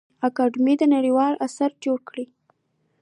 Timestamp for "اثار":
1.45-1.71